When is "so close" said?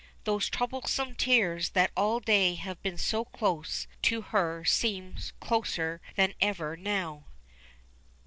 2.97-3.85